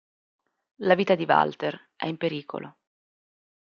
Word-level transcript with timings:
La 0.79 0.95
vita 0.95 1.13
di 1.13 1.25
Walter 1.27 1.91
è 1.95 2.07
in 2.07 2.17
pericolo. 2.17 2.75